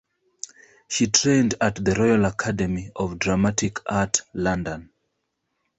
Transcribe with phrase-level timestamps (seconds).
[0.87, 4.89] She trained at the Royal Academy of Dramatic Art, London.